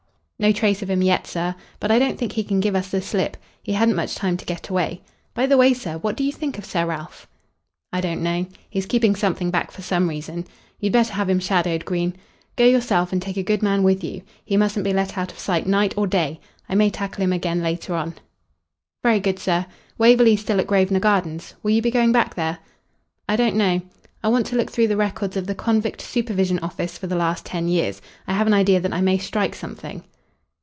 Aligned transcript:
"No 0.43 0.51
trace 0.51 0.81
of 0.81 0.89
him 0.89 1.03
yet, 1.03 1.27
sir, 1.27 1.53
but 1.79 1.91
I 1.91 1.99
don't 1.99 2.17
think 2.17 2.31
he 2.31 2.43
can 2.43 2.59
give 2.59 2.75
us 2.75 2.89
the 2.89 2.99
slip. 2.99 3.37
He 3.61 3.73
hadn't 3.73 3.95
much 3.95 4.15
time 4.15 4.37
to 4.37 4.43
get 4.45 4.69
away. 4.69 5.03
By 5.35 5.45
the 5.45 5.55
way, 5.55 5.71
sir, 5.75 5.99
what 5.99 6.17
do 6.17 6.23
you 6.23 6.31
think 6.31 6.57
of 6.57 6.65
Sir 6.65 6.83
Ralph?" 6.87 7.27
"I 7.93 8.01
don't 8.01 8.23
know. 8.23 8.47
He's 8.67 8.87
keeping 8.87 9.15
something 9.15 9.51
back 9.51 9.69
for 9.69 9.83
some 9.83 10.09
reason. 10.09 10.45
You'd 10.79 10.93
better 10.93 11.13
have 11.13 11.29
him 11.29 11.39
shadowed, 11.39 11.85
Green. 11.85 12.15
Go 12.55 12.65
yourself, 12.65 13.13
and 13.13 13.21
take 13.21 13.37
a 13.37 13.43
good 13.43 13.61
man 13.61 13.83
with 13.83 14.03
you. 14.03 14.23
He 14.43 14.57
mustn't 14.57 14.83
be 14.83 14.93
let 14.93 15.15
out 15.15 15.31
of 15.31 15.37
sight 15.37 15.67
night 15.67 15.93
or 15.95 16.07
day. 16.07 16.39
I 16.67 16.73
may 16.73 16.89
tackle 16.89 17.23
him 17.23 17.33
again 17.33 17.61
later 17.61 17.93
on." 17.93 18.15
"Very 19.03 19.19
good, 19.19 19.37
sir. 19.37 19.67
Waverley's 19.99 20.41
still 20.41 20.59
at 20.59 20.65
Grosvenor 20.65 21.01
Gardens. 21.01 21.53
Will 21.61 21.69
you 21.73 21.83
be 21.83 21.91
going 21.91 22.11
back 22.11 22.33
there?" 22.33 22.57
"I 23.29 23.35
don't 23.35 23.55
know. 23.57 23.79
I 24.23 24.27
want 24.29 24.47
to 24.47 24.55
look 24.55 24.71
through 24.71 24.87
the 24.87 24.97
records 24.97 25.37
of 25.37 25.45
the 25.45 25.53
Convict 25.53 26.01
Supervision 26.01 26.57
Office 26.63 26.97
for 26.97 27.05
the 27.05 27.15
last 27.15 27.45
ten 27.45 27.67
years. 27.67 28.01
I 28.25 28.33
have 28.33 28.47
an 28.47 28.55
idea 28.55 28.79
that 28.79 28.91
I 28.91 29.01
may 29.01 29.19
strike 29.19 29.53
something." 29.53 30.03